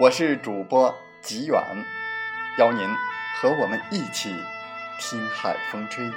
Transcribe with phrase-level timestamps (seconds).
[0.00, 1.62] 我是主播吉远。
[2.58, 2.88] 邀您
[3.36, 4.34] 和我们一起
[4.98, 6.10] 听海风吹。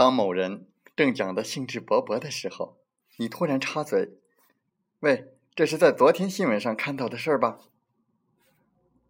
[0.00, 2.78] 当某人正讲得兴致勃勃的时候，
[3.18, 4.16] 你突然插嘴
[5.00, 7.58] ：“喂，这是在昨天新闻上看到的事儿吧？”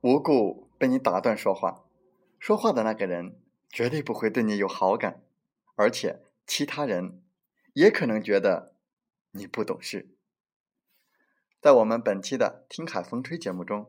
[0.03, 1.85] 无故被你打断说话，
[2.41, 5.23] 说话的那个人绝对不会对你有好感，
[5.77, 7.23] 而且其他人
[7.75, 8.75] 也可能觉得
[9.31, 10.09] 你不懂事。
[11.61, 13.89] 在我们本期的《听海风吹》节目中，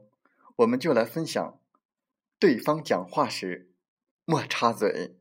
[0.57, 1.59] 我们就来分享：
[2.37, 3.71] 对方讲话时
[4.23, 5.17] 莫插嘴。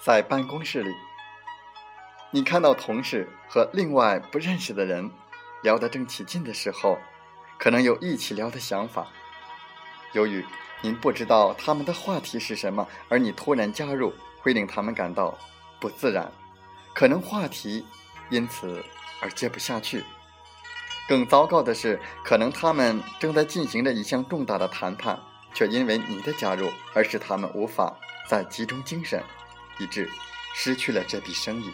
[0.00, 0.94] 在办公室里，
[2.30, 5.10] 你看到同事和另外不认识的人
[5.62, 6.96] 聊得正起劲的时候，
[7.58, 9.08] 可能有一起聊的想法。
[10.12, 10.44] 由于
[10.80, 15.36] 您不知道他们的话题是什么，而你突然加入，会令他们感到
[15.80, 16.30] 不自然，
[16.94, 17.84] 可能话题
[18.30, 18.82] 因此
[19.20, 20.04] 而接不下去。
[21.08, 25.18] 更糟糕的是，可能他们正在进行着一项重大的谈判，
[25.52, 27.96] 却因为你的加入而使他们无法
[28.28, 29.20] 再集中精神。
[29.78, 30.08] 以致
[30.54, 31.70] 失去了这笔生意。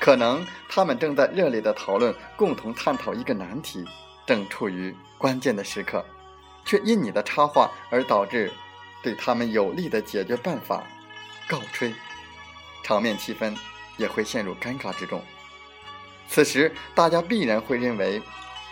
[0.00, 3.84] 可能他们正在热烈的讨论，共同探讨一个难题，
[4.26, 6.04] 正处于关键的时刻，
[6.64, 8.52] 却因你的插话而导致
[9.00, 10.82] 对他们有利的解决办法
[11.46, 11.94] 告吹，
[12.82, 13.56] 场面气氛
[13.96, 15.22] 也会陷入尴尬之中。
[16.28, 18.20] 此时，大家必然会认为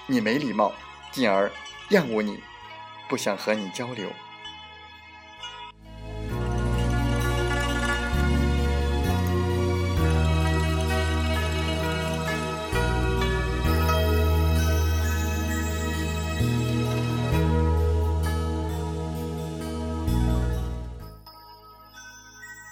[0.07, 0.73] 你没礼貌，
[1.13, 1.49] 进而
[1.91, 2.43] 厌恶你，
[3.09, 4.11] 不想和你交流。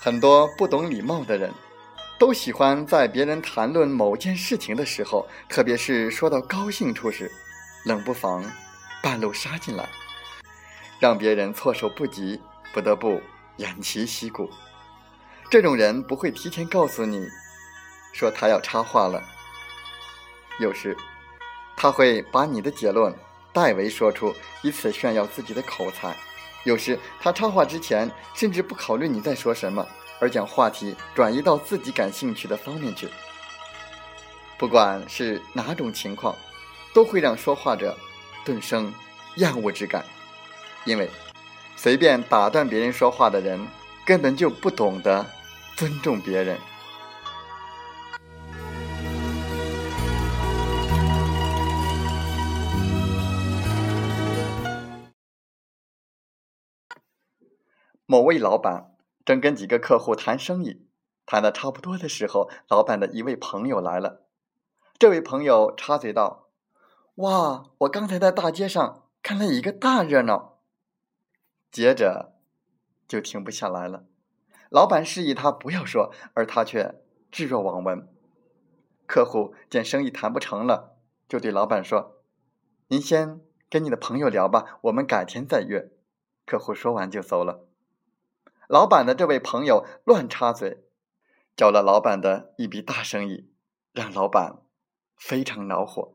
[0.09, 1.53] 很多不懂礼貌的人，
[2.19, 7.31] 都喜欢在别人谈论某件事情的时候，特别是说到高兴处时，
[7.85, 8.43] 冷不防
[9.03, 9.87] 半路杀进来，
[10.99, 12.41] 让别人措手不及，
[12.73, 13.21] 不得不
[13.59, 14.49] 偃旗息鼓。
[15.51, 17.29] 这种人不会提前告诉你，
[18.15, 19.23] 说他要插话了。
[20.59, 20.97] 有时，
[21.77, 23.15] 他会把你的结论
[23.53, 26.17] 代为说出，以此炫耀自己的口才。
[26.69, 29.87] 有时他插话之前，甚至不考虑你在说什么，
[30.21, 33.09] 而将话题转移到自己感兴趣的方面去。
[34.59, 36.37] 不管是哪种情况，
[36.93, 37.97] 都会让说话者
[38.45, 38.93] 顿生
[39.37, 40.05] 厌恶之感，
[40.85, 41.09] 因为
[41.75, 43.67] 随便打断别人说话的人，
[44.05, 45.25] 根本就不懂得
[45.75, 46.59] 尊重别人。
[58.11, 60.89] 某位老板正跟几个客户谈生意，
[61.27, 64.25] 谈的差不多的时候，老板的一位朋友来了。
[64.99, 66.49] 这位朋友插嘴道
[67.17, 70.61] ：“哇，我刚才在大街上看了一个大热闹。”
[71.71, 72.33] 接着
[73.07, 74.07] 就停不下来了。
[74.71, 78.09] 老板示意他不要说，而他却置若罔闻。
[79.07, 80.97] 客户见生意谈不成了，
[81.29, 82.23] 就对老板说
[82.89, 85.91] ：“您先跟你的朋友聊吧，我们改天再约。”
[86.47, 87.68] 客户说完就走了。
[88.69, 90.85] 老板的这位朋友乱插嘴，
[91.57, 93.51] 搅了老板的一笔大生意，
[93.95, 94.59] 让老板
[95.17, 96.13] 非常恼火。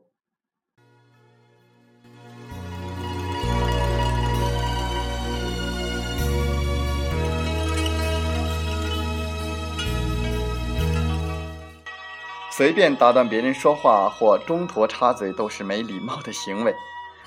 [12.52, 16.72] 随便打断别人说话或中途插嘴都是没礼貌的行为，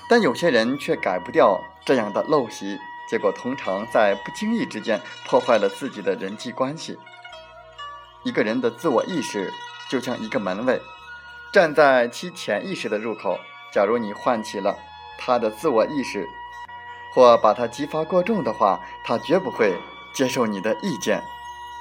[0.08, 2.78] 但有些人却改不掉这样的陋习。
[3.08, 6.98] 结果通常在不经意之间破坏了自己的人际关系。
[8.22, 9.52] 一个人的自我意识
[9.88, 10.80] 就像一个门卫，
[11.52, 13.38] 站在其潜意识的入口。
[13.72, 14.76] 假如你唤起了
[15.18, 16.26] 他的自我意识，
[17.14, 19.74] 或把他激发过重的话，他绝不会
[20.14, 21.22] 接受你的意见。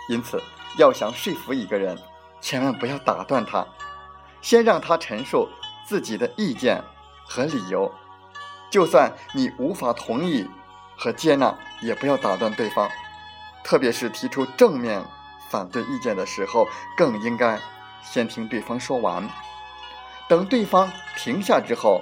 [0.10, 0.42] 因此，
[0.78, 1.98] 要想说服一个人，
[2.40, 3.66] 千万不要打断他，
[4.42, 5.50] 先让他陈述
[5.86, 6.82] 自己的意见
[7.26, 7.92] 和理由。
[8.70, 10.48] 就算你无法同意。
[10.98, 12.90] 和接纳也不要打断对方，
[13.64, 15.06] 特别是提出正面
[15.50, 16.68] 反对意见的时候，
[16.98, 17.60] 更应该
[18.04, 19.30] 先听对方说完，
[20.28, 22.02] 等对方停下之后，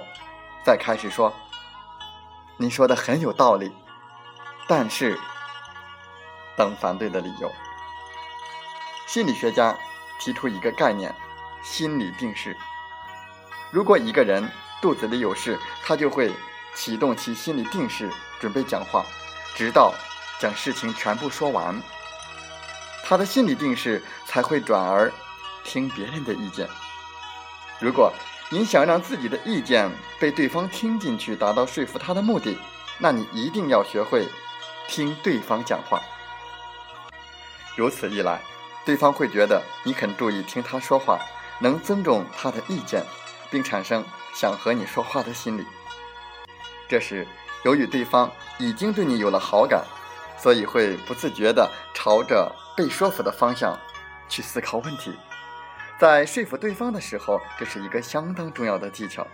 [0.64, 1.32] 再开始说。
[2.56, 3.70] 你说的很有道理，
[4.66, 5.18] 但是
[6.56, 7.52] 等反对的理由。
[9.06, 9.76] 心理学家
[10.18, 11.14] 提出一个概念：
[11.62, 12.56] 心理定势。
[13.70, 14.48] 如果一个人
[14.80, 16.32] 肚子里有事，他就会。
[16.74, 19.04] 启动其心理定势，准备讲话，
[19.54, 19.92] 直到
[20.38, 21.80] 将事情全部说完，
[23.04, 25.12] 他的心理定势才会转而
[25.64, 26.68] 听别人的意见。
[27.80, 28.12] 如果
[28.48, 29.90] 你想让自己的意见
[30.20, 32.56] 被对方听进去，达到说服他的目的，
[32.98, 34.28] 那你一定要学会
[34.88, 36.00] 听对方讲话。
[37.74, 38.40] 如此一来，
[38.84, 41.18] 对方会觉得你很注意听他说话，
[41.58, 43.04] 能尊重他的意见，
[43.50, 44.04] 并产生
[44.34, 45.66] 想和你说话的心理。
[46.88, 47.26] 这时，
[47.66, 49.82] 由于对方已经对你有了好感，
[50.38, 53.76] 所以会不自觉地朝着被说服的方向
[54.28, 55.12] 去思考问题。
[55.98, 59.26] 在说服对方的时候，这是一个相当重要的技巧。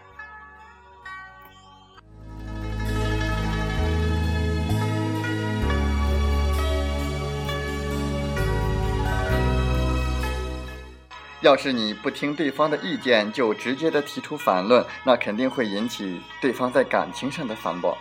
[11.42, 17.98] 要是你不听对方的意见就直接的提出反论，那肯定会引起对方在感情上的反驳，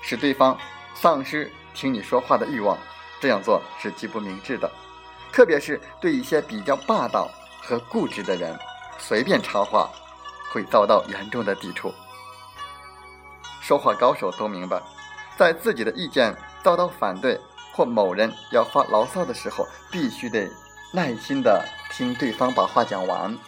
[0.00, 0.56] 使对方
[0.94, 2.76] 丧失听你说话的欲望。
[3.20, 4.70] 这样做是极不明智的，
[5.30, 7.30] 特别是对一些比较霸道
[7.62, 8.58] 和固执的人，
[8.98, 9.90] 随便插话
[10.50, 11.92] 会遭到严重的抵触。
[13.60, 14.80] 说话高手都明白，
[15.36, 17.38] 在自己的意见遭到反对
[17.72, 20.50] 或某人要发牢骚的时候，必须得。
[20.92, 23.38] 耐心的听对方把话讲完，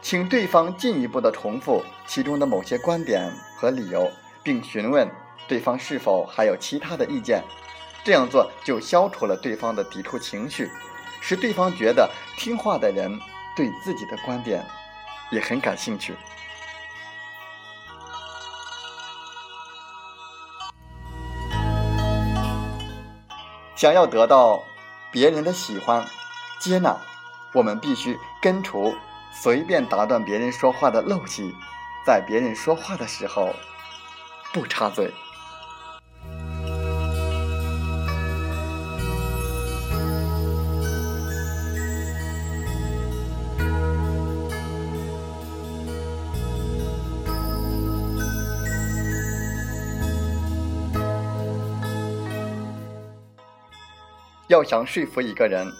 [0.00, 4.10] 请对方进一步的重复其中的某些观点和理由，
[4.42, 5.06] 并询问
[5.48, 7.42] 对方是否还有其他的意见。
[8.02, 10.70] 这样做就消除了对方的抵触情绪，
[11.20, 13.20] 使对方觉得听话的人
[13.54, 14.64] 对自己的观点
[15.30, 16.14] 也很感兴趣。
[23.76, 24.62] 想要得到
[25.10, 26.06] 别人的喜欢。
[26.58, 26.94] 接纳，
[27.54, 28.94] 我们必须根除
[29.32, 31.54] 随便打断别人说话的陋习，
[32.04, 33.54] 在别人说话的时候
[34.52, 35.10] 不插嘴。
[54.50, 55.72] 要想说服一个人。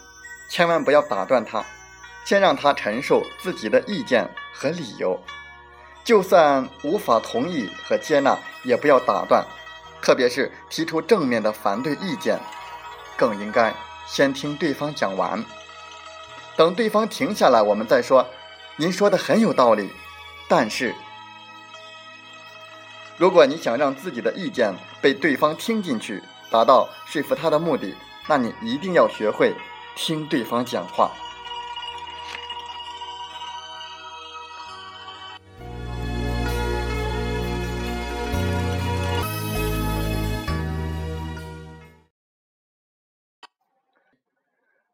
[0.49, 1.65] 千万不要打断他，
[2.25, 5.21] 先让他陈述自己的意见和理由。
[6.05, 9.45] 就算无法同意和接纳，也不要打断，
[10.01, 12.39] 特别是提出正面的反对意见，
[13.17, 13.75] 更应该
[14.07, 15.45] 先听对方讲完。
[16.57, 18.25] 等对方停下来，我们再说。
[18.77, 19.91] 您说的很有道理，
[20.49, 20.95] 但是，
[23.17, 27.95] 如果你想让自己的意见被对方听进去，达到说服他的目的，
[28.29, 29.55] 那你一定要学会。
[29.97, 31.11] 听对方讲话。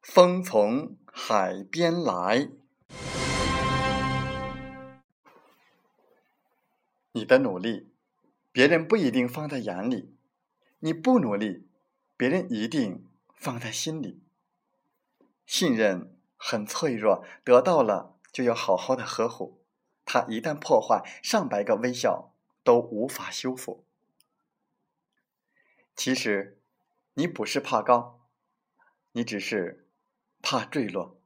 [0.03, 2.49] 风从海边来。
[7.13, 7.93] 你的努力，
[8.51, 10.11] 别人不一定放在眼里；
[10.81, 11.69] 你不努力，
[12.17, 13.07] 别人一定
[13.37, 14.23] 放在心里。
[15.47, 19.63] 信任很脆弱，得到了就要好好的呵护。
[20.05, 23.85] 它一旦破坏，上百个微笑都无法修复。
[25.95, 26.61] 其实，
[27.15, 28.27] 你不是怕高，
[29.13, 29.89] 你只是
[30.43, 31.21] 怕坠落。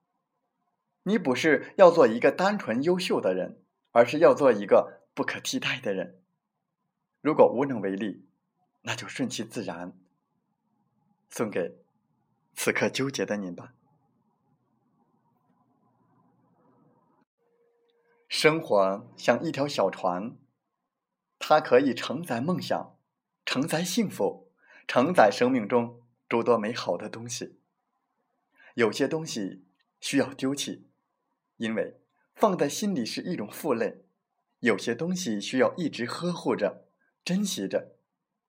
[1.05, 3.63] 你不是要做一个单纯优秀的人，
[3.93, 6.23] 而是要做一个不可替代的人。
[7.21, 8.27] 如果无能为力，
[8.83, 9.99] 那就顺其自然。
[11.29, 11.79] 送给
[12.63, 13.73] 此刻纠结的你吧。
[18.29, 20.37] 生活像一条小船，
[21.39, 22.99] 它可以承载梦想，
[23.47, 24.53] 承载幸福。
[24.87, 27.59] 承载生命中诸多美好的东西，
[28.75, 29.65] 有些东西
[29.99, 30.87] 需要丢弃，
[31.57, 32.03] 因为
[32.35, 34.05] 放在心里是一种负累；
[34.59, 36.87] 有些东西需要一直呵护着、
[37.25, 37.97] 珍惜着，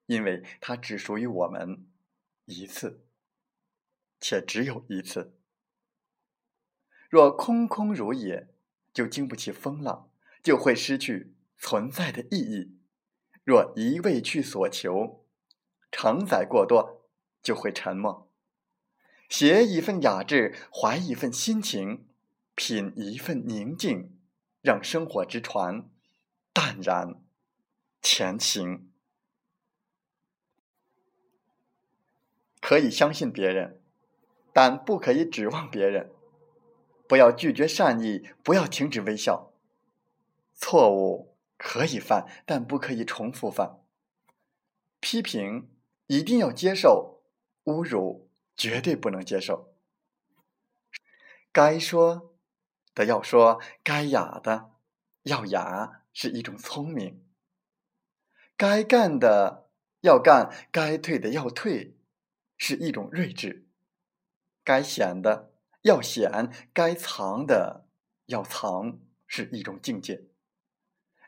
[0.04, 1.86] 因为它只属于我们
[2.44, 3.01] 一次，
[4.22, 5.34] 且只有一次。
[7.10, 8.48] 若空空如也，
[8.94, 10.08] 就经不起风浪，
[10.42, 12.70] 就会失去存在的意义；
[13.42, 15.26] 若一味去所求，
[15.90, 17.04] 承载过多，
[17.42, 18.30] 就会沉默。
[19.28, 22.06] 携一份雅致，怀一份心情，
[22.54, 24.16] 品一份宁静，
[24.60, 25.90] 让生活之船
[26.52, 27.20] 淡然
[28.00, 28.88] 前行。
[32.60, 33.81] 可以相信别人，
[34.52, 36.12] 但不可以指望别人。
[37.08, 39.52] 不要拒绝善意，不要停止微笑。
[40.54, 43.80] 错误可以犯，但不可以重复犯。
[45.00, 45.68] 批评。
[46.08, 47.22] 一定要接受
[47.64, 49.72] 侮辱，绝对不能接受。
[51.50, 52.34] 该说
[52.94, 54.72] 的要说，该雅的
[55.22, 57.22] 要雅，是一种聪明；
[58.58, 61.96] 该干的要干，该退的要退，
[62.58, 63.64] 是一种睿智；
[64.64, 65.52] 该显的
[65.82, 67.86] 要显，该藏的
[68.26, 70.24] 要藏，是一种境界。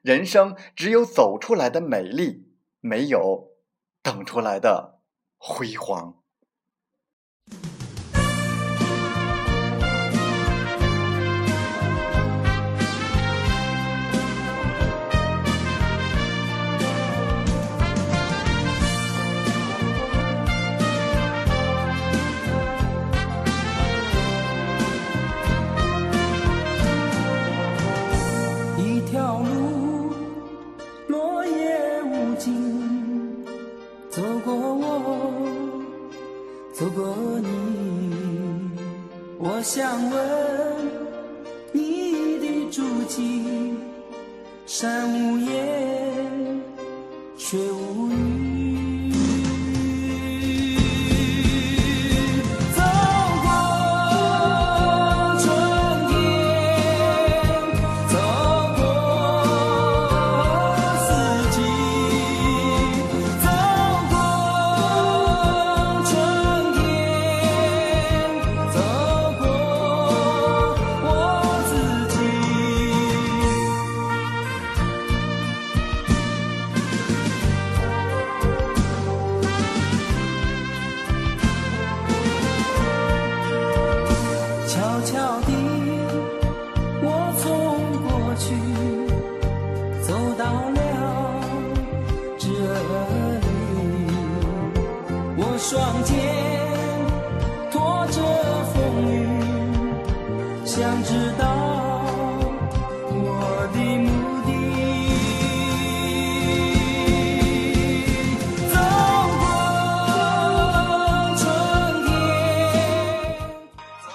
[0.02, 3.54] 人生只有走出来的美丽，没有。
[4.02, 5.00] 等出来的
[5.38, 6.23] 辉煌。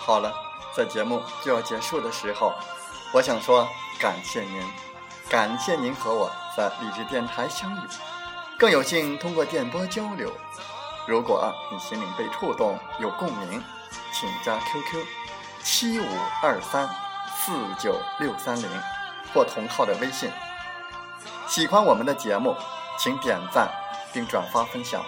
[0.09, 0.33] 好了，
[0.75, 2.51] 在节目就要结束的时候，
[3.13, 3.67] 我想说
[3.99, 4.63] 感谢您，
[5.29, 7.79] 感谢您和我在励志电台相遇，
[8.57, 10.33] 更有幸通过电波交流。
[11.05, 13.63] 如果你心灵被触动，有共鸣，
[14.11, 15.05] 请加 QQ
[15.61, 16.89] 七五二三
[17.37, 18.67] 四九六三零
[19.31, 20.31] 或同号的微信。
[21.45, 22.55] 喜欢我们的节目，
[22.97, 23.69] 请点赞
[24.11, 25.03] 并转发分享。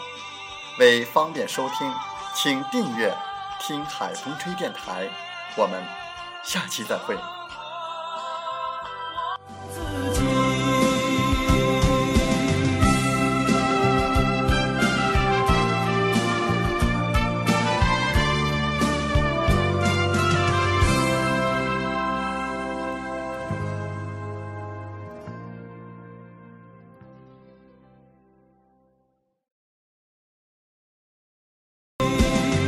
[0.77, 1.91] 为方便收听，
[2.35, 3.11] 请订阅
[3.61, 5.07] “听海风吹电台”。
[5.55, 5.81] 我们
[6.43, 7.15] 下期再会。